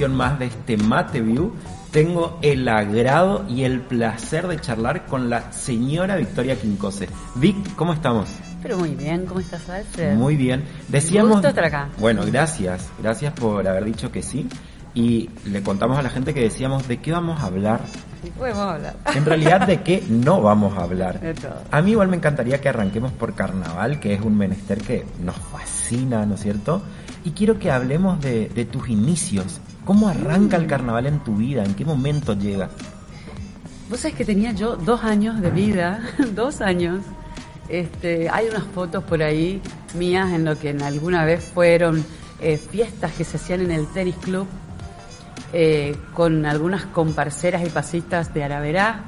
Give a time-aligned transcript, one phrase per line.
[0.00, 1.52] edición más de este Mate View,
[1.90, 7.06] tengo el agrado y el placer de charlar con la señora Victoria Quincose.
[7.34, 8.30] Vic, ¿cómo estamos?
[8.62, 10.14] Pero muy bien, ¿cómo estás, Alfred?
[10.14, 10.64] Muy bien.
[10.88, 11.32] Decíamos.
[11.32, 11.90] Gusto estar acá.
[11.98, 12.88] Bueno, gracias.
[12.98, 14.48] Gracias por haber dicho que sí.
[14.94, 17.82] Y le contamos a la gente que decíamos de qué vamos a hablar.
[18.38, 18.96] Podemos hablar.
[19.14, 21.20] En realidad, de qué no vamos a hablar.
[21.20, 21.62] De todo.
[21.70, 25.36] A mí igual me encantaría que arranquemos por carnaval, que es un menester que nos
[25.36, 26.80] fascina, ¿no es cierto?
[27.22, 29.60] Y quiero que hablemos de, de tus inicios.
[29.90, 31.64] ¿Cómo arranca el carnaval en tu vida?
[31.64, 32.70] ¿En qué momento llega?
[33.88, 36.00] Vos sabés que tenía yo dos años de vida,
[36.36, 37.02] dos años.
[37.68, 39.60] Este, hay unas fotos por ahí
[39.94, 42.04] mías en lo que en alguna vez fueron
[42.40, 44.46] eh, fiestas que se hacían en el tenis club
[45.52, 49.02] eh, con algunas comparceras y pasistas de Araverá,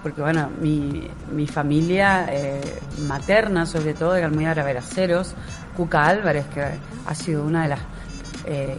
[0.00, 2.60] porque bueno, mi, mi familia eh,
[3.00, 5.34] materna, sobre todo de Almudena Araveraceros,
[5.76, 6.62] Cuca Álvarez, que
[7.04, 7.80] ha sido una de las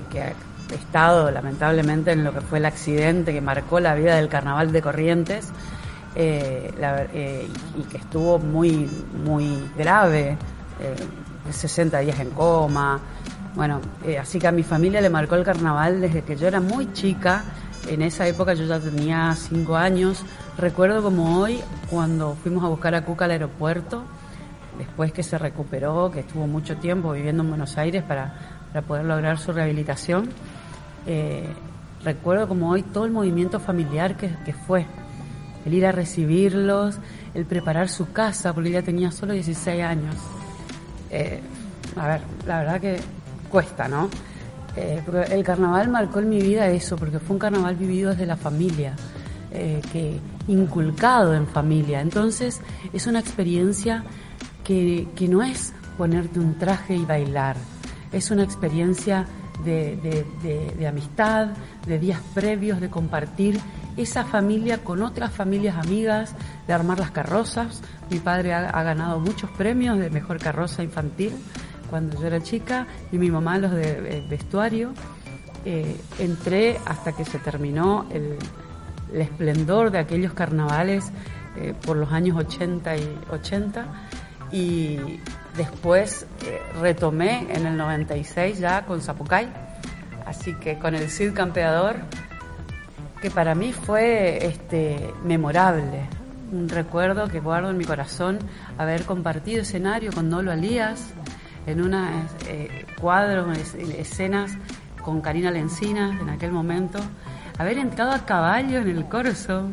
[0.10, 0.34] que
[0.74, 4.82] estado lamentablemente en lo que fue el accidente que marcó la vida del carnaval de
[4.82, 5.50] Corrientes
[6.16, 6.72] eh,
[7.14, 8.90] eh, y que estuvo muy,
[9.26, 10.38] muy grave,
[10.80, 10.96] eh,
[11.52, 13.00] 60 días en coma.
[13.56, 16.60] Bueno, eh, así que a mi familia le marcó el carnaval desde que yo era
[16.60, 17.44] muy chica.
[17.88, 20.24] En esa época yo ya tenía 5 años.
[20.58, 21.60] Recuerdo como hoy
[21.90, 24.04] cuando fuimos a buscar a Cuca al aeropuerto,
[24.78, 28.34] después que se recuperó, que estuvo mucho tiempo viviendo en Buenos Aires para,
[28.72, 30.30] para poder lograr su rehabilitación.
[31.08, 31.46] Eh,
[32.04, 34.86] recuerdo como hoy todo el movimiento familiar que, que fue
[35.66, 36.98] el ir a recibirlos,
[37.34, 40.16] el preparar su casa, porque ella tenía solo 16 años.
[41.10, 41.40] Eh,
[41.96, 43.00] a ver, la verdad que
[43.50, 44.10] cuesta, ¿no?
[44.76, 48.38] Eh, el carnaval marcó en mi vida eso, porque fue un carnaval vivido desde la
[48.38, 48.96] familia,
[49.52, 52.02] eh, que inculcado en familia.
[52.02, 52.62] Entonces
[52.94, 54.04] es una experiencia
[54.64, 57.58] que, que no es ponerte un traje y bailar,
[58.12, 59.28] es una experiencia
[59.64, 59.96] de,
[60.42, 61.48] de- de- amistad,
[61.88, 63.60] de días previos, de compartir
[63.98, 66.36] esa familia con otras familias amigas,
[66.68, 67.82] de armar las carrozas.
[68.10, 71.32] Mi padre ha, ganado muchos premios de mejor carroza infantil
[71.90, 74.94] cuando yo era chica y mi mamá los de eh, vestuario.
[75.66, 78.38] Eh, entré hasta que se terminó el,
[79.14, 81.12] el esplendor de aquellos carnavales
[81.58, 83.86] eh, por los años 80 y 80
[84.52, 84.98] y
[85.58, 89.48] después eh, retomé en el 96 ya con Zapucay,
[90.26, 91.98] así que con el Cid Campeador,
[93.22, 96.02] que para mí fue este, memorable,
[96.52, 98.40] un recuerdo que guardo en mi corazón,
[98.78, 101.10] haber compartido escenario con Nolo Alías
[101.66, 104.52] en una eh, cuadros, es- escenas
[105.02, 107.00] con Karina Lencina en aquel momento,
[107.58, 109.70] haber entrado a caballo en el corso,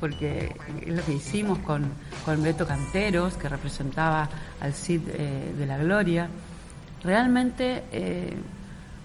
[0.00, 0.54] porque
[0.86, 1.84] es lo que hicimos con,
[2.24, 4.28] con Beto Canteros, que representaba
[4.60, 6.28] al Cid eh, de la Gloria.
[7.02, 8.34] Realmente, eh,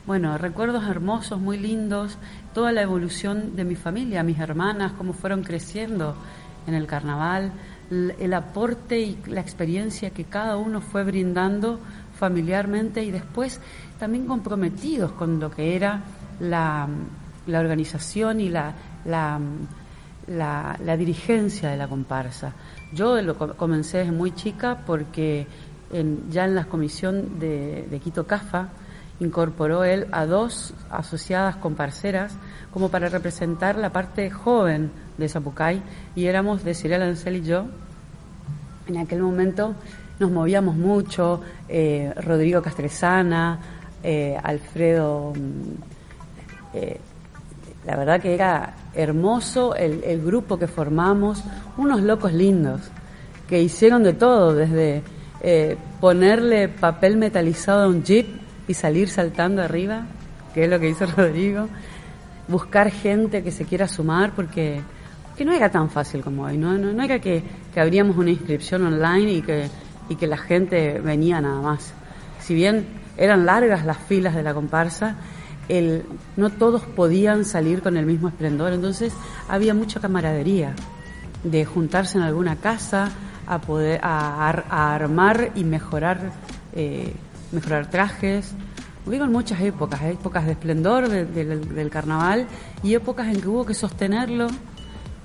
[0.06, 2.18] bueno, recuerdos hermosos, muy lindos,
[2.54, 6.16] toda la evolución de mi familia, mis hermanas, cómo fueron creciendo
[6.66, 7.52] en el carnaval,
[7.92, 11.80] el aporte y la experiencia que cada uno fue brindando
[12.18, 13.60] familiarmente y después
[14.00, 16.02] también comprometidos con lo que era
[16.40, 16.88] la,
[17.48, 18.74] la organización y la,
[20.30, 22.54] la, dirigencia de la comparsa.
[22.94, 25.48] Yo lo co- comencé desde muy chica porque
[26.30, 28.70] ya en la comisión de, Quito Cafa
[29.20, 32.34] incorporó él a dos asociadas comparceras
[32.72, 35.82] como para representar la parte joven de Zapucay
[36.16, 37.66] y éramos de Cyril Ansel y yo.
[38.88, 39.76] En aquel momento
[40.20, 43.60] nos movíamos mucho, eh, Rodrigo Castresana,
[44.04, 47.00] eh, Alfredo, mm, eh,
[47.90, 51.44] la verdad que era hermoso el, el grupo que formamos,
[51.76, 52.82] unos locos lindos,
[53.48, 55.02] que hicieron de todo, desde
[55.42, 58.28] eh, ponerle papel metalizado a un jeep
[58.68, 60.06] y salir saltando arriba,
[60.54, 61.68] que es lo que hizo Rodrigo,
[62.48, 64.82] buscar gente que se quiera sumar, porque,
[65.36, 67.42] que no era tan fácil como hoy, no, no, no era que,
[67.74, 69.68] que abríamos una inscripción online y que,
[70.10, 71.92] y que la gente venía nada más.
[72.40, 72.86] Si bien
[73.18, 75.16] eran largas las filas de la comparsa,
[75.70, 76.04] el,
[76.36, 79.14] no todos podían salir con el mismo esplendor, entonces
[79.48, 80.76] había mucha camaradería
[81.44, 83.10] de juntarse en alguna casa
[83.48, 86.34] a poder a, a armar y mejorar
[86.74, 87.14] eh,
[87.52, 88.54] mejorar trajes.
[89.06, 92.48] Hubieron muchas épocas épocas de esplendor de, de, del carnaval
[92.84, 94.48] y épocas en que hubo que sostenerlo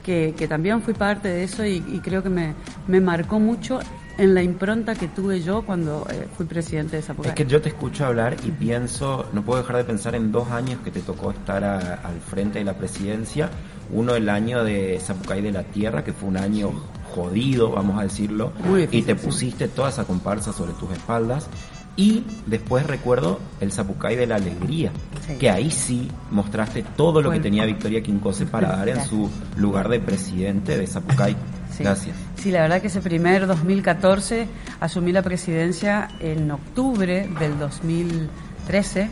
[0.02, 3.81] que, también fui parte de eso y, creo que me marcó mucho
[4.19, 7.31] en la impronta que tuve yo cuando eh, fui presidente de Zapucay.
[7.31, 10.51] Es que yo te escucho hablar y pienso, no puedo dejar de pensar en dos
[10.51, 13.51] años que te tocó estar a, al frente de la presidencia.
[13.91, 16.71] Uno el año de Zapucay de la Tierra, que fue un año
[17.15, 21.49] jodido, vamos a decirlo, Muy difícil, y te pusiste toda esa comparsa sobre tus espaldas.
[21.97, 24.91] Y después recuerdo el Zapucay de la Alegría,
[25.27, 25.37] Sí.
[25.37, 29.89] que ahí sí mostraste todo lo que tenía Victoria Quincose para dar en su lugar
[29.89, 31.37] de presidente de Zapucay.
[31.76, 31.82] Sí.
[31.85, 32.17] Gracias.
[32.37, 34.47] Sí, la verdad que ese primer 2014
[34.81, 39.11] asumí la presidencia en octubre del 2013.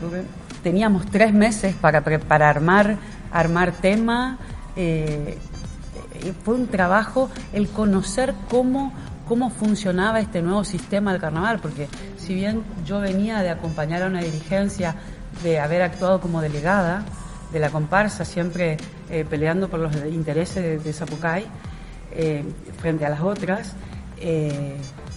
[0.00, 0.24] Tuve-
[0.62, 2.96] Teníamos tres meses para, para armar,
[3.30, 4.38] armar tema.
[4.76, 5.38] eh,
[6.44, 8.92] fue un trabajo el conocer cómo,
[9.28, 14.06] cómo funcionaba este nuevo sistema del carnaval, porque si bien yo venía de acompañar a
[14.06, 14.94] una dirigencia,
[15.44, 17.02] de haber actuado como delegada
[17.52, 18.76] de la comparsa, siempre
[19.10, 21.46] eh, peleando por los intereses de, de Zapucay,
[22.16, 22.44] eh,
[22.80, 23.72] frente a las otras,
[24.18, 24.76] eh,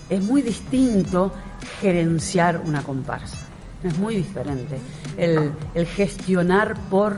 [0.10, 1.32] es muy distinto
[1.82, 3.38] gerenciar una comparsa.
[3.84, 4.78] Es muy diferente.
[5.18, 7.18] El, el gestionar por.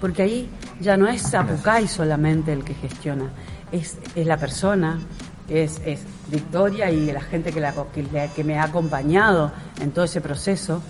[0.00, 0.50] Porque ahí
[0.80, 3.30] ya no es Zapucay solamente el que gestiona,
[3.72, 4.98] es, es la persona,
[5.48, 6.00] es, es
[6.30, 10.20] Victoria y la gente que, la, que, la- que me ha acompañado en todo ese
[10.20, 10.82] proceso.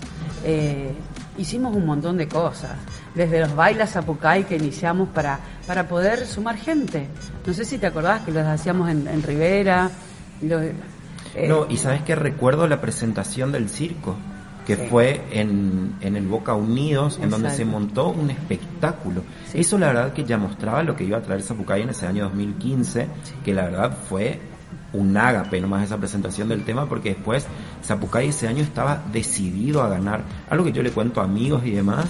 [0.43, 0.91] Eh,
[1.37, 2.71] hicimos un montón de cosas,
[3.15, 7.07] desde los bailes Zapucay que iniciamos para, para poder sumar gente.
[7.45, 9.89] No sé si te acordás que los hacíamos en, en Rivera.
[10.41, 10.75] lo- eh,
[11.47, 14.15] No, y sabes que recuerdo la presentación del circo,
[14.65, 14.83] que Sí.
[14.89, 19.21] fue en, en el Boca Unidos, en donde se montó un espectáculo.
[19.51, 19.59] Sí.
[19.59, 22.23] Eso la verdad que ya mostraba lo que iba a traer Zapucay en ese año
[22.25, 23.07] 2015,
[23.43, 24.39] que la verdad fue
[24.93, 27.45] un ágape nomás esa presentación del tema, porque después
[27.83, 30.21] Zapucay ese año estaba decidido a ganar.
[30.49, 32.05] Algo que yo le cuento a amigos y demás.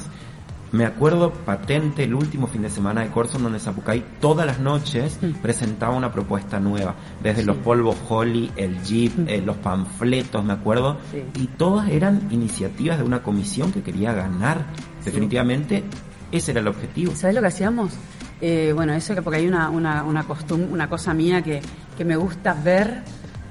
[0.75, 5.17] Me acuerdo patente el último fin de semana de Corson donde Zapucay todas las noches
[5.21, 5.31] Mm.
[5.41, 7.47] presentaba una propuesta nueva, desde Sí.
[7.47, 9.25] los polvos Holly, el Jeep, Mm.
[9.29, 11.23] eh, los panfletos, me acuerdo, Sí.
[11.41, 14.65] y todas eran iniciativas de una comisión que quería ganar.
[15.05, 15.83] Definitivamente
[16.31, 17.13] ese era el objetivo.
[17.15, 17.93] ¿Sabes lo que hacíamos?
[18.41, 21.61] Eh, bueno, eso que porque hay una, una, una costum- una cosa mía que,
[21.97, 23.01] que me gusta ver.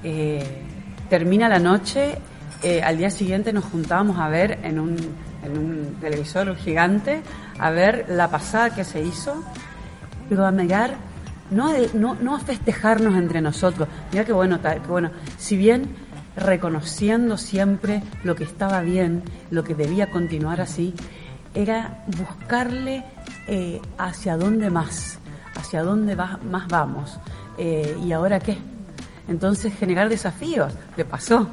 [0.07, 0.45] eh,
[1.09, 2.19] termina la noche,
[2.85, 4.97] al día siguiente nos juntábamos a ver en un,
[5.45, 7.23] en un televisor gigante,
[7.59, 9.43] a ver la pasada que se hizo,
[10.29, 10.95] pero a mirar,
[11.51, 13.89] no, a- no, no a festejarnos entre nosotros.
[14.13, 15.11] Mira qué bueno, qué bueno.
[15.39, 15.89] Si bien
[16.37, 20.95] reconociendo siempre lo que estaba bien, lo que debía continuar así,
[21.55, 23.05] era buscarle
[23.47, 25.19] eh, hacia dónde más,
[25.55, 27.19] hacia dónde va- más vamos.
[27.59, 28.59] Eh, ¿Y ahora qué?
[29.29, 30.73] Entonces generar desafíos.
[30.97, 31.49] Te pasó,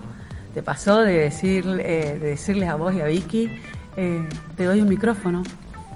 [0.53, 3.51] te pasó de, decir, eh, de decirles a vos y a Vicky,
[3.97, 5.43] eh, te doy un micrófono.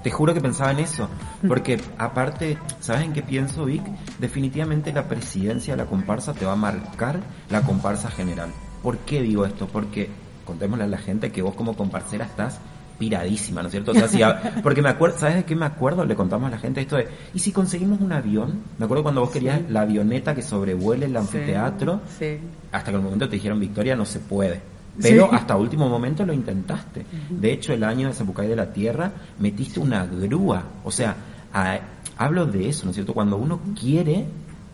[0.02, 1.08] Te juro que pensaba en eso,
[1.48, 3.82] porque aparte, ¿sabes en qué pienso, Vic?
[4.20, 7.18] Definitivamente la presidencia de la comparsa te va a marcar
[7.50, 8.50] la comparsa general.
[8.84, 9.66] ¿Por qué digo esto?
[9.66, 10.08] Porque
[10.44, 12.60] contémosle a la gente que vos como comparsera estás
[13.00, 13.90] piradísima, ¿no es cierto?
[13.90, 16.04] O sea, si a- porque me acuerdo, ¿sabes de qué me acuerdo?
[16.04, 18.60] Le contamos a la gente esto de, ¿y si conseguimos un avión?
[18.78, 22.38] Me acuerdo cuando vos querías la avioneta que sobrevuele el anfiteatro, Sí.
[22.70, 24.60] hasta que el momento te dijeron, Victoria, no se puede.
[25.00, 25.36] Pero Sí.
[25.36, 27.04] hasta último momento lo intentaste.
[27.30, 30.62] De hecho, el año de Zapucay de la Tierra metiste una grúa.
[30.84, 31.14] O sea,
[31.52, 31.78] a-
[32.16, 33.12] hablo de eso, ¿no es cierto?
[33.12, 34.26] Cuando uno quiere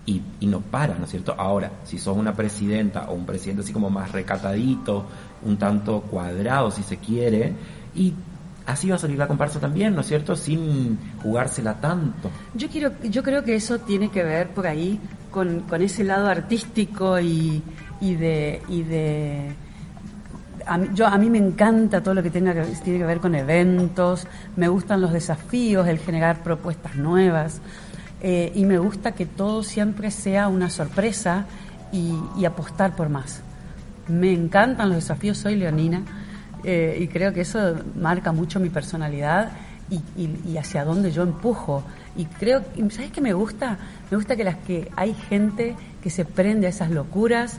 [0.06, 1.34] y, y no para, ¿no es cierto?
[1.38, 5.06] Ahora, si sos una presidenta o un presidente así como más recatadito,
[5.44, 7.52] un tanto cuadrado, si se quiere,
[7.94, 8.12] y
[8.66, 10.36] así va a salir la comparsa también, ¿no es cierto?
[10.36, 12.30] Sin jugársela tanto.
[12.54, 15.00] Yo quiero, yo creo que eso tiene que ver por ahí
[15.32, 17.62] con, con ese lado artístico y,
[18.00, 19.52] y de, y de
[20.66, 23.20] a mí, yo, a mí me encanta todo lo que tenga que, tiene que ver
[23.20, 24.26] con eventos,
[24.56, 27.60] me gustan los desafíos, el generar propuestas nuevas
[28.20, 31.46] eh, y me gusta que todo siempre sea una sorpresa
[31.92, 33.42] y, apostar por más.
[34.08, 36.02] Me encantan los desafíos, soy leonina
[36.64, 39.50] Eh, y creo que eso marca mucho mi personalidad
[39.90, 40.00] y,
[40.46, 41.82] y, hacia dónde yo empujo.
[42.16, 43.78] Y creo, ¿sabes qué me gusta?
[44.10, 47.58] Me gusta que las que hay gente que se prende a esas locuras,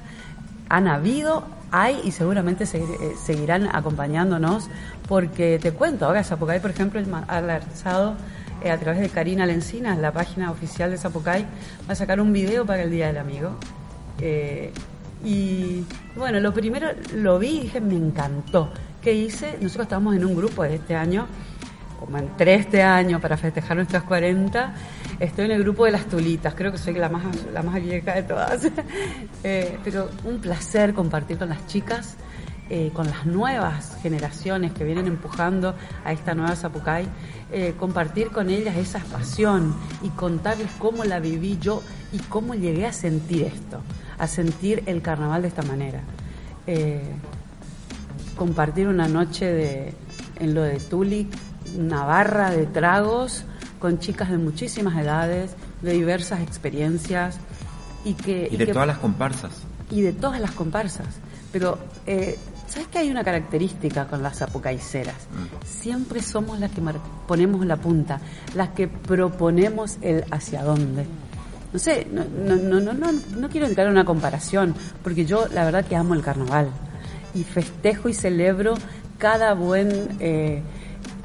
[0.69, 4.69] han habido, hay y seguramente eh, seguirán acompañándonos,
[5.07, 8.15] porque te cuento, ahora Zapucay, por ejemplo, ha lanzado
[8.63, 11.47] eh, a través de Karina Lencinas, la página oficial de Zapucay,
[11.89, 13.57] va a sacar un video para el Día del Amigo.
[14.19, 14.71] Eh,
[15.25, 15.83] y
[16.15, 18.71] bueno, lo primero lo vi y dije, me encantó.
[19.01, 19.57] ¿Qué hice?
[19.59, 21.27] Nosotros estábamos en un grupo de este año,
[22.03, 24.73] como entré este año para festejar nuestras 40,
[25.19, 28.13] estoy en el grupo de las tulitas, creo que soy la más, la más vieja
[28.13, 28.67] de todas.
[29.45, 32.15] Eh, pero un placer compartir con las chicas,
[32.69, 37.05] eh, con las nuevas generaciones que vienen empujando a esta nueva Zapucay,
[37.51, 41.83] eh, compartir con ellas esa pasión y contarles cómo la viví yo
[42.13, 43.81] y cómo llegué a sentir esto,
[44.17, 46.01] a sentir el carnaval de esta manera.
[48.37, 49.93] compartir una noche de,
[50.39, 51.29] en lo de Tuli,
[51.77, 53.45] una barra de tragos
[53.79, 55.51] con chicas de muchísimas edades,
[55.81, 57.37] de diversas experiencias
[58.05, 58.47] y que...
[58.49, 59.51] Y de todas las comparsas.
[59.89, 61.07] Y de todas las comparsas.
[61.51, 61.77] Pero,
[62.07, 62.37] eh,
[62.67, 65.15] ¿sabes que hay una característica con las apucaiceras?
[65.15, 65.65] Mm.
[65.65, 66.81] Siempre somos las que
[67.27, 68.21] ponemos la punta,
[68.55, 71.05] las que proponemos el hacia dónde.
[71.73, 75.65] No sé, no, no, no, no, no quiero entrar en una comparación, porque yo la
[75.65, 76.69] verdad que amo el carnaval
[77.33, 78.75] y festejo y celebro
[79.17, 80.17] cada buen...
[80.19, 80.61] Eh,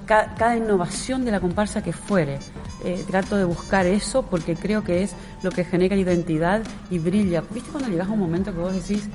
[0.08, 2.38] cada, innovación de la comparsa que fuere.
[2.84, 7.42] Eh, trato de buscar eso porque creo que es lo que genera identidad y brilla.
[7.50, 9.08] ¿Viste cuando llegas a un momento que vos decís,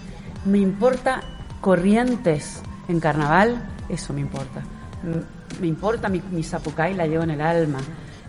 [0.45, 1.21] me importa
[1.61, 3.69] corrientes en carnaval?
[3.89, 4.61] Eso me importa.
[5.59, 7.79] Me importa mi, mi zapucay, la llevo en el alma.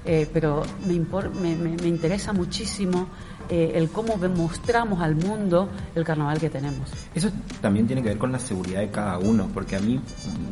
[0.07, 3.09] Eh, pero me, me, me, interesa muchísimo
[3.49, 6.91] eh, el cómo mostramos al mundo el carnaval que tenemos.
[7.15, 10.01] Eso también tiene que ver con la seguridad de cada uno, porque a mí,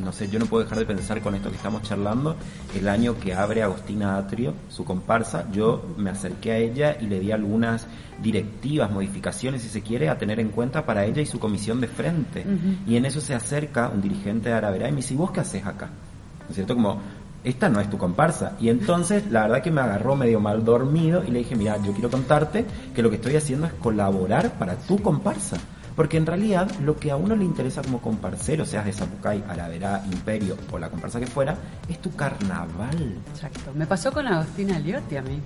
[0.00, 2.36] no sé, yo no puedo dejar de pensar con esto que estamos charlando,
[2.74, 7.20] el año que abre Agostina Atrio, su comparsa, yo me acerqué a ella y le
[7.20, 7.86] di algunas
[8.22, 11.88] directivas, modificaciones, si se quiere, a tener en cuenta para ella y su comisión de
[11.88, 12.44] frente.
[12.86, 15.40] Y en eso se acerca un dirigente de Araverá y me dice, ¿y vos qué
[15.40, 15.86] haces acá?
[15.86, 16.74] ¿No es cierto?
[16.74, 17.00] Como
[17.44, 18.52] esta no es tu comparsa.
[18.60, 21.92] Y entonces la verdad que me agarró medio mal dormido y le dije, mira, yo
[21.92, 25.58] quiero contarte que lo que estoy haciendo es colaborar para tu comparsa.
[25.96, 30.02] Porque en realidad lo que a uno le interesa como comparsero, seas de Zapucay, Aravera,
[30.10, 31.56] Imperio o la comparsa que fuera,
[31.88, 33.18] es tu carnaval.
[33.30, 33.72] Exacto.
[33.74, 35.40] Me pasó con Agostina Liotti a mí.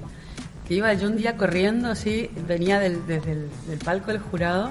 [0.69, 4.71] Que iba yo un día corriendo así, venía desde el palco del jurado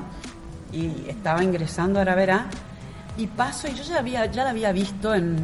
[0.72, 2.48] y estaba ingresando a Aravera
[3.17, 5.38] y paso y yo ya había ya la había visto en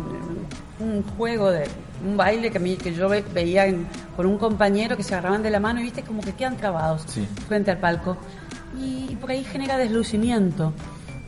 [0.81, 1.67] un juego de
[2.05, 3.65] un baile que, que yo veía
[4.15, 7.05] con un compañero que se agarraban de la mano y viste como que quedan trabados
[7.47, 8.17] frente al palco.
[8.79, 10.73] Y, por ahí genera deslucimiento.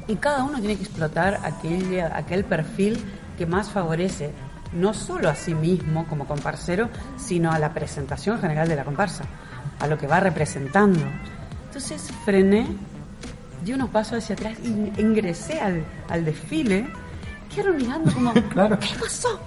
[0.08, 2.98] Y cada uno tiene que explotar aquel aquel perfil
[3.38, 4.32] que más favorece
[4.74, 9.24] no solo a sí mismo como comparsero sino a la presentación general de la comparsa
[9.80, 11.00] a lo que va representando.
[11.68, 12.68] Entonces frené
[13.64, 16.88] di unos pasos hacia atrás y ingresé al, al desfile,
[17.54, 19.40] quedaron mirando como, ¿qué pasó?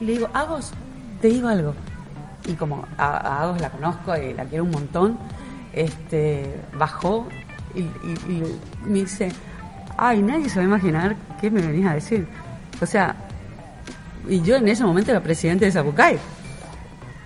[0.00, 0.72] Y le digo, Agos,
[1.20, 1.74] te digo algo.
[2.46, 5.18] Y como a, Agos la conozco y la quiero un montón,
[5.72, 7.28] este, bajó
[7.74, 7.82] y,
[8.86, 9.30] me dice,
[9.96, 12.26] ay, nadie se va a imaginar qué me venís a decir.
[12.80, 13.14] O sea,
[14.28, 16.18] y yo en ese momento era presidente de Zapucay.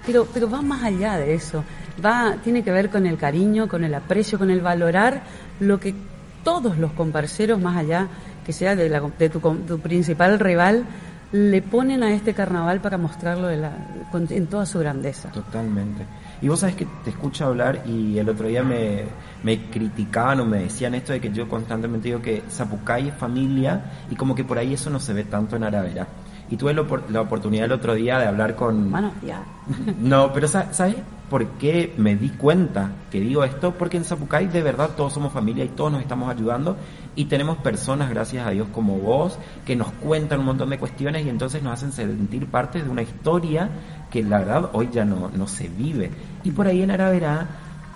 [0.07, 1.65] Pero, pero va más allá de eso.
[2.05, 5.23] Va, tiene que ver con el cariño, con el aprecio, con el valorar
[5.61, 5.95] lo que
[6.43, 8.09] todos los comparceros, más allá
[8.45, 10.85] que sea de, tu, principal rival,
[11.33, 15.31] le ponen a este carnaval para mostrarlo en toda su grandeza.
[15.31, 16.05] Totalmente.
[16.41, 19.05] Y vos sabés que te escucho hablar y el otro día me,
[19.43, 23.85] me criticaban o me decían esto de que yo constantemente digo que Zapucay es familia
[24.11, 26.07] y como que por ahí eso no se ve tanto en Aravera.
[26.51, 28.91] Y tuve la, oportunidad el otro día de hablar con...
[28.91, 29.43] Bueno, ya.
[29.99, 30.97] No, pero ¿sabes
[31.31, 33.73] por qué me di cuenta que digo esto?
[33.73, 36.77] Porque en Zapucay de verdad todos somos familia y todos nos estamos ayudando
[37.17, 41.25] y tenemos personas, gracias a Dios, como vos, que nos cuentan un montón de cuestiones
[41.25, 43.71] y entonces nos hacen sentir parte de una historia
[44.11, 46.11] que la verdad hoy ya no, no se vive.
[46.43, 47.49] Y por ahí en Araverá,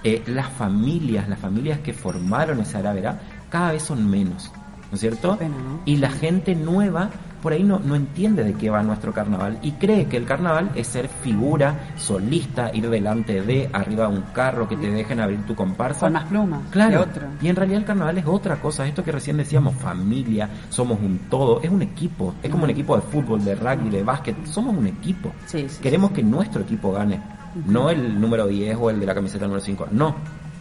[0.05, 4.53] eh, las familias, las familias que formaron esa Araverá, cada vez son menos,
[4.91, 5.39] ¿no es cierto?
[5.85, 7.11] Y la gente nueva
[7.43, 10.71] por ahí no, no entiende de qué va nuestro carnaval y cree que el carnaval
[10.75, 15.45] es ser figura, solista, ir delante de, arriba de un carro, que te dejen abrir
[15.47, 16.07] tu comparsa.
[16.07, 16.63] Con más plumas.
[16.71, 17.07] Claro.
[17.41, 18.87] Y en realidad el carnaval es otra cosa.
[18.87, 22.35] Esto que recién decíamos, familia, somos un todo, es un equipo.
[22.43, 24.47] Es como un equipo de fútbol, de rugby, de básquet.
[24.47, 25.33] Somos un equipo.
[25.81, 27.21] Queremos que nuestro equipo gane.
[27.67, 29.89] No el número 10 o el de la camiseta número 5.
[29.93, 30.17] No,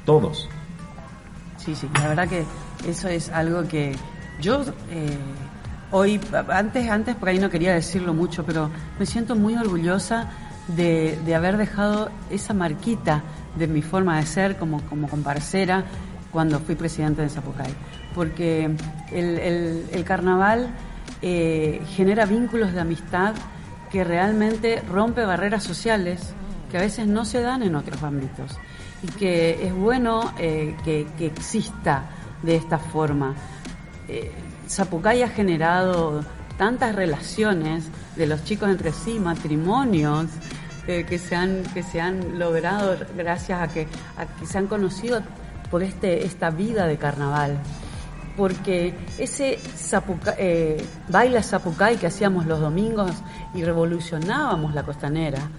[0.06, 0.48] todos.
[1.58, 2.46] Sí, sí, la verdad que
[2.88, 3.96] eso es algo que
[4.42, 4.62] yo...
[4.90, 5.18] Eh
[5.92, 10.30] hoy, antes, antes por ahí no quería decirlo mucho, pero me siento muy orgullosa
[10.68, 13.24] de, haber dejado esa marquita
[13.56, 15.86] de mi forma de ser como, como comparsera
[16.32, 17.74] cuando fui presidente de Zapucay.
[18.14, 18.72] Porque
[19.12, 20.70] el, carnaval
[21.22, 23.34] eh, genera vínculos de amistad
[23.92, 26.34] que realmente rompe barreras sociales
[26.70, 28.58] que a veces no se dan en otros ámbitos
[29.04, 32.04] y que es bueno eh, que, exista
[32.44, 33.36] de esta forma.
[34.08, 34.32] Eh,
[34.68, 36.24] Zapucay ha generado
[36.58, 40.28] tantas relaciones de los chicos entre sí, matrimonios,
[40.88, 43.88] eh, que, se han, que se han logrado gracias a que,
[44.46, 45.22] se han conocido
[45.70, 47.60] por este, esta vida de carnaval.
[48.36, 49.60] Porque ese
[50.38, 53.12] eh, baile zapucay que hacíamos los domingos
[53.54, 55.50] y revolucionábamos la costanera,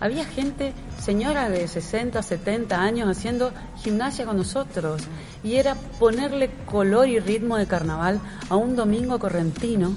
[0.00, 5.02] había gente, señora de 60, 70 años, haciendo gimnasia con nosotros.
[5.42, 9.92] Y era ponerle color y ritmo de carnaval a un domingo correntino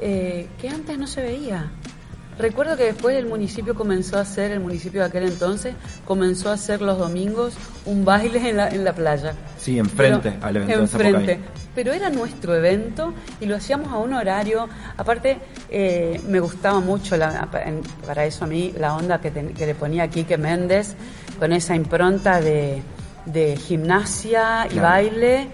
[0.00, 1.70] eh, que antes no se veía.
[2.38, 5.74] Recuerdo que después el municipio comenzó a hacer, el municipio de aquel entonces,
[6.04, 7.54] comenzó a hacer los domingos
[7.86, 9.34] un baile en la, en la playa.
[9.56, 11.38] Sí, enfrente al evento enfrente.
[11.74, 14.68] Pero era nuestro evento y lo hacíamos a un horario.
[14.96, 15.38] Aparte,
[15.68, 17.48] eh, me gustaba mucho, la,
[18.06, 20.94] para eso a mí, la onda que, que le ponía Quique Méndez,
[21.38, 22.82] con esa impronta de,
[23.26, 25.48] de gimnasia y baile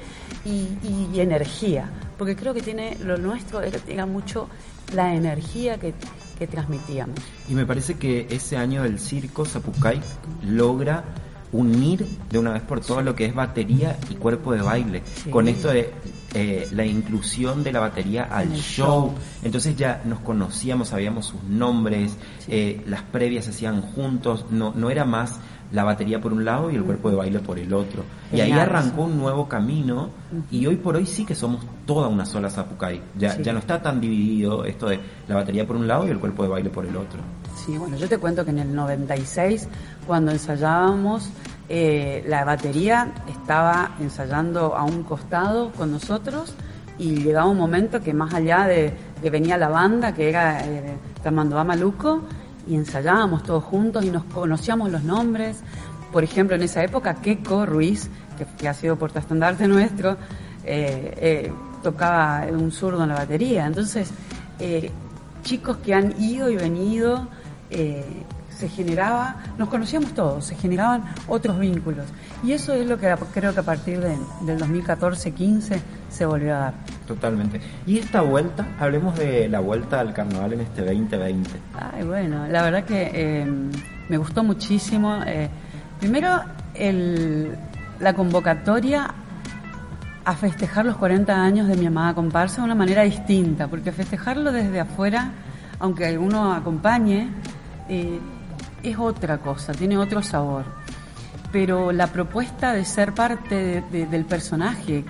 [0.45, 0.69] y,
[1.15, 1.91] y, energía.
[2.19, 4.49] Porque creo que tiene lo nuestro, era mucho
[4.93, 5.95] la energía que
[6.41, 7.21] que transmitíamos.
[7.51, 10.01] Y me parece que ese año del circo Zapucay
[10.43, 11.05] logra
[11.53, 15.49] unir de una vez por todas lo que es batería y cuerpo de baile, con
[15.49, 15.93] esto de
[16.33, 19.13] eh, la inclusión de la batería al show.
[19.43, 22.17] Entonces ya nos conocíamos, sabíamos sus nombres,
[22.49, 25.41] eh, las previas se hacían juntos, no, no era más
[25.73, 28.05] la batería por un lado y el cuerpo de baile por el otro.
[28.33, 30.11] Y ahí arrancó un nuevo camino
[30.51, 33.01] y hoy por hoy sí que somos toda una sola Zapucay.
[33.19, 36.19] Ya, ya no está tan dividido esto de la batería por un lado y el
[36.19, 37.21] cuerpo de baile por el otro.
[37.57, 39.69] Sí, bueno, yo te cuento que en el 96,
[40.07, 41.31] cuando ensayábamos,
[41.69, 46.55] eh, la batería estaba ensayando a un costado con nosotros
[46.99, 50.97] y llegaba un momento que más allá de que venía la banda, que era eh,
[51.25, 52.23] a Maluco,
[52.69, 55.61] y ensayábamos todos juntos y nos conocíamos los nombres.
[56.13, 58.09] Por ejemplo, en esa época, Keiko Ruiz,
[58.59, 60.17] que, ha sido portaestandarte nuestro,
[60.65, 63.67] eh, eh, tocaba un zurdo en la batería.
[63.67, 64.11] Entonces,
[64.59, 64.91] eh,
[65.43, 67.29] chicos que han ido y venido,
[68.61, 72.07] se generaba, nos conocíamos todos, se generaban otros vínculos.
[72.45, 74.19] Y eso es lo que creo que a partir del
[74.59, 76.75] 2014-15 se volvió a dar.
[77.07, 77.61] Totalmente.
[77.87, 81.51] Y esta vuelta, hablemos de la vuelta al carnaval en este 2020.
[81.75, 83.47] Ay, bueno, la verdad que eh,
[84.09, 85.21] me gustó muchísimo.
[85.27, 85.49] Eh,
[85.99, 86.41] primero,
[86.75, 87.57] el,
[87.99, 89.15] la convocatoria
[90.23, 94.53] a festejar los 40 años de mi amada comparsa de una manera distinta, porque festejarlo
[94.53, 95.33] desde afuera,
[95.79, 97.31] aunque uno acompañe,
[97.89, 98.21] eh,
[98.83, 100.65] es otra cosa, tiene otro sabor.
[101.53, 105.05] Pero la propuesta de ser parte del personaje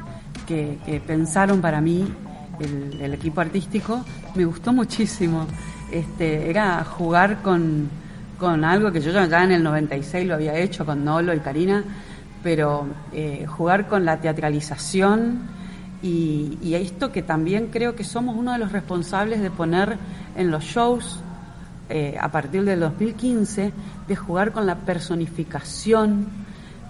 [0.46, 2.12] que, pensaron para mí
[2.58, 4.04] el, equipo artístico
[4.34, 5.46] me gustó muchísimo.
[5.92, 7.88] Este, era jugar con,
[8.38, 11.84] con algo que yo ya en el 96 lo había hecho con Nolo y Karina,
[12.42, 15.40] pero eh, jugar con la teatralización
[16.02, 19.98] y, y, esto que también creo que somos uno de los responsables de poner
[20.34, 21.22] en los shows
[21.90, 23.72] eh, a partir del 2015,
[24.06, 26.26] de jugar con la personificación,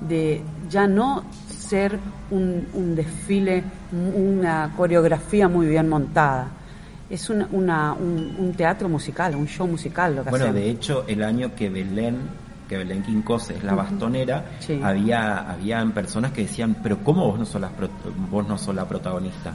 [0.01, 1.99] de ya no ser
[2.31, 6.49] un, desfile, una coreografía muy bien montada.
[7.09, 11.69] Es un, teatro musical, un show musical lo que Bueno, de hecho, el año que
[11.69, 12.19] Belén
[12.69, 14.45] que Belén Quincose es la bastonera,
[14.85, 17.69] había habían personas que decían, pero ¿cómo vos no sos la,
[18.31, 19.55] vos no sos la protagonista?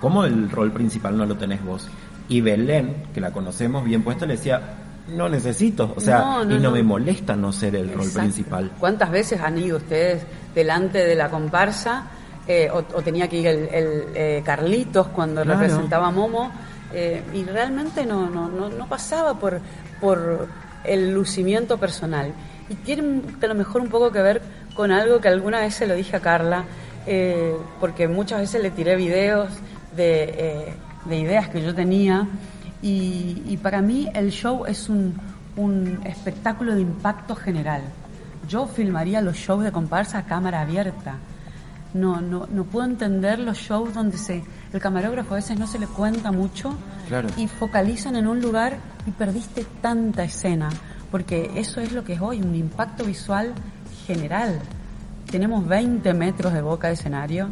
[0.00, 1.88] ¿Cómo el rol principal no lo tenés vos?
[2.28, 6.70] Y Belén, que la conocemos bien puesta, le decía, no necesito, o sea, y no,
[6.70, 8.72] me molesta no ser el rol principal.
[8.78, 10.22] ¿Cuántas veces han ido ustedes
[10.54, 12.06] delante de la comparsa?
[12.48, 13.68] Eh, o, tenía que ir el,
[14.14, 16.50] eh, Carlitos cuando representaba a Momo,
[16.92, 19.60] eh, y realmente no, no, no, pasaba por,
[20.00, 20.48] por
[20.84, 22.32] el lucimiento personal.
[22.68, 24.42] Y tiene a lo mejor un poco que ver
[24.74, 26.64] con algo que alguna vez se lo dije a Carla,
[27.78, 29.50] porque muchas veces le tiré videos
[29.96, 32.26] de, de ideas que yo tenía
[32.82, 35.18] y, para mí el show es un,
[36.04, 37.82] espectáculo de impacto general.
[38.48, 41.16] Yo filmaría los shows de comparsa a cámara abierta.
[41.94, 45.78] No, no, no puedo entender los shows donde se, el camarógrafo a veces no se
[45.78, 46.76] le cuenta mucho
[47.38, 50.68] y focalizan en un lugar y perdiste tanta escena,
[51.10, 53.54] porque eso es lo que es hoy, un impacto visual
[54.06, 54.60] general.
[55.30, 57.50] Tenemos 20 metros de boca de escenario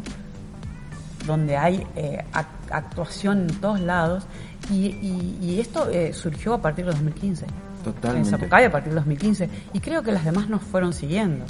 [1.25, 2.23] donde hay eh,
[2.69, 4.25] actuación en todos lados.
[4.71, 7.45] Y, esto eh, surgió a partir de 2015.
[7.83, 8.29] Totalmente.
[8.29, 9.49] En Zapucay a partir de 2015.
[9.73, 11.45] Y creo que las demás nos fueron siguiendo.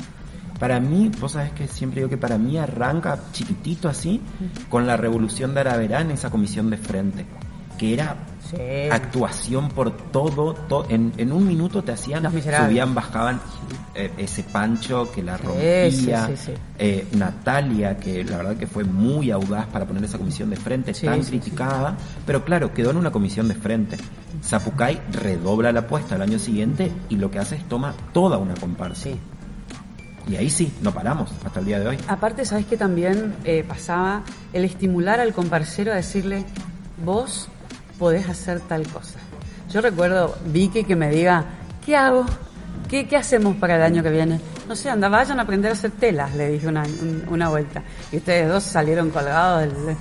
[0.60, 4.22] Para mí, vos sabés que siempre digo que para mí arranca chiquitito así,
[4.70, 7.26] con la revolución de Araverá en esa comisión de frente,
[7.78, 8.16] que era
[8.92, 10.56] actuación por todo,
[10.90, 13.42] en, un minuto te hacían, subían, bajaban
[13.94, 16.30] eh, ese Pancho que la rompía,
[16.78, 20.94] eh, Natalia que la verdad que fue muy audaz para poner esa comisión de frente,
[20.94, 23.98] tan criticada, pero claro, quedó en una comisión de frente.
[24.44, 28.54] Zapucay redobla la apuesta el año siguiente y lo que hace es toma toda una
[28.56, 29.10] comparsa.
[30.28, 31.98] Y ahí sí, no paramos hasta el día de hoy.
[32.08, 36.46] Aparte, ¿sabes que también eh, pasaba el estimular al comparsero a decirle,
[37.04, 37.48] vos
[37.98, 39.20] podés hacer tal cosa.
[39.72, 41.46] Yo recuerdo Vicky que me diga,
[41.86, 42.26] ¿qué hago?
[42.90, 44.40] ¿Qué, ¿Qué, hacemos para el año que viene?
[44.68, 46.84] No sé, anda, vayan a aprender a hacer telas, le dije una,
[47.30, 47.84] una vuelta.
[48.12, 49.98] Y ustedes dos salieron colgados del,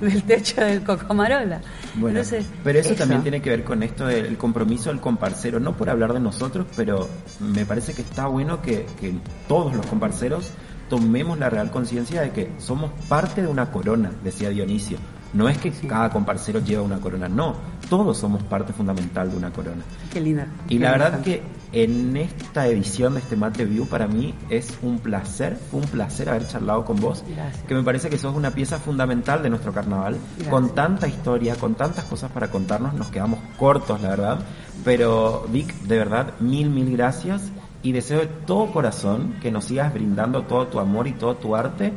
[0.00, 1.60] del techo del Cocomarola.
[1.94, 2.20] Bueno,
[2.62, 6.12] pero eso, también tiene que ver con esto del compromiso del comparcero, no por hablar
[6.12, 7.08] de nosotros, pero
[7.40, 9.14] me parece que está bueno que, que
[9.48, 10.50] todos los comparceros
[10.88, 14.98] tomemos la real conciencia de que somos parte de una corona, decía Dionisio.
[15.32, 17.54] No es que cada comparcero lleva una corona, no,
[17.88, 19.82] todos somos parte fundamental de una corona.
[20.12, 20.46] Qué linda.
[20.68, 21.42] Y la verdad que
[21.72, 26.46] en esta edición de este Mate View para mí es un placer, un placer haber
[26.46, 27.24] charlado con vos,
[27.66, 30.16] que me parece que sos una pieza fundamental de nuestro carnaval,
[30.50, 34.38] con tanta historia, con tantas cosas para contarnos, nos quedamos cortos, la verdad,
[34.84, 37.50] pero Vic, de verdad, mil, mil gracias.
[37.84, 41.56] Y deseo de todo corazón que nos sigas brindando todo tu amor y todo tu
[41.56, 41.92] arte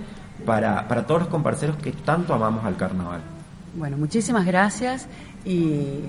[0.45, 3.21] para, para todos los comparceros que tanto amamos al carnaval.
[3.75, 5.08] Bueno, muchísimas gracias
[5.43, 6.01] y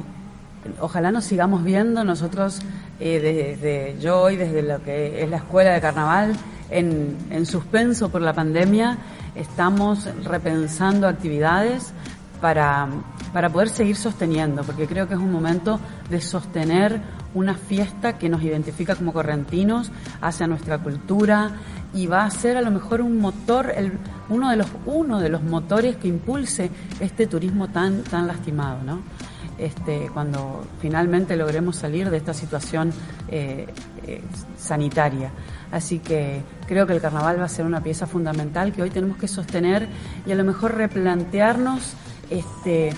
[0.80, 2.60] ojalá nos sigamos viendo nosotros
[3.00, 6.34] eh, desde yo hoy, desde lo que es la escuela de carnaval,
[6.70, 8.98] en, en suspenso por la pandemia,
[9.34, 11.92] estamos repensando actividades
[12.40, 12.88] para,
[13.32, 17.00] para poder seguir sosteniendo, porque creo que es un momento de sostener
[17.34, 21.50] una fiesta que nos identifica como correntinos hacia nuestra cultura
[21.96, 23.92] y va a ser a lo mejor un motor, el,
[24.28, 29.00] uno, de los, uno de los motores que impulse este turismo tan, tan lastimado, ¿no?
[29.58, 32.92] Este, cuando finalmente logremos salir de esta situación
[33.28, 33.66] eh,
[34.06, 34.20] eh,
[34.58, 35.30] sanitaria.
[35.72, 39.16] Así que creo que el carnaval va a ser una pieza fundamental que hoy tenemos
[39.16, 39.88] que sostener
[40.26, 41.94] y a lo mejor replantearnos
[42.28, 42.92] este,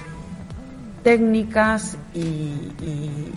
[1.04, 3.32] técnicas y y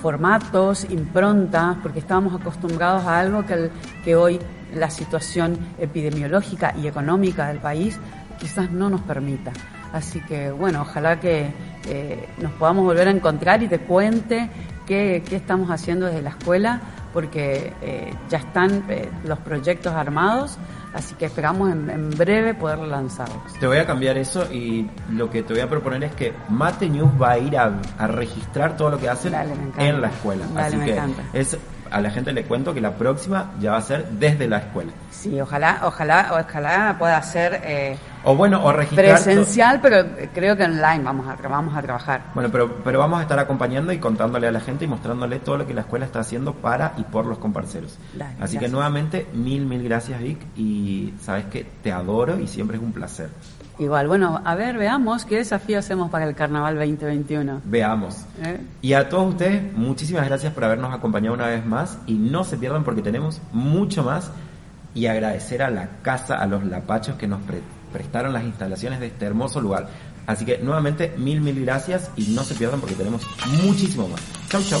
[0.00, 3.70] formatos, improntas, porque estábamos acostumbrados a algo que,
[4.04, 4.40] que hoy
[4.74, 7.98] la situación epidemiológica y económica del país
[8.38, 9.52] quizás no nos permita.
[9.92, 11.52] Así que bueno, ojalá que
[11.86, 14.50] eh, nos podamos volver a encontrar y te cuente
[14.86, 16.80] qué, qué estamos haciendo desde la escuela,
[17.12, 20.58] porque eh, ya están eh, los proyectos armados
[20.94, 23.52] Así que esperamos en, breve poder lanzarlos.
[23.58, 26.88] Te voy a cambiar eso y lo que te voy a proponer es que Mate
[26.88, 29.34] News va a ir a, registrar todo lo que hacen
[29.76, 30.46] en la escuela.
[30.56, 31.00] Así que
[31.32, 31.58] es
[31.90, 34.92] a la gente le cuento que la próxima ya va a ser desde la escuela.
[35.10, 40.64] Sí, ojalá, ojalá, ojalá pueda ser eh, o bueno, o registrar presencial, pero creo que
[40.64, 42.22] online vamos a vamos a trabajar.
[42.34, 45.58] Bueno, pero pero vamos a estar acompañando y contándole a la gente y mostrándole todo
[45.58, 47.98] lo que la escuela está haciendo para y por los comparceros.
[48.40, 52.82] Así que nuevamente mil mil gracias Vic y sabes que te adoro y siempre es
[52.82, 53.28] un placer.
[53.78, 57.62] Igual, bueno, a ver, veamos qué desafío hacemos para el Carnaval 2021.
[57.64, 58.24] Veamos.
[58.42, 58.60] ¿Eh?
[58.82, 62.56] Y a todos ustedes, muchísimas gracias por habernos acompañado una vez más y no se
[62.56, 64.30] pierdan porque tenemos mucho más
[64.94, 67.40] y agradecer a la casa, a los lapachos que nos
[67.92, 69.88] prestaron las instalaciones de este hermoso lugar.
[70.26, 73.26] Así que nuevamente mil, mil gracias y no se pierdan porque tenemos
[73.62, 74.20] muchísimo más.
[74.48, 74.80] Chau, chau.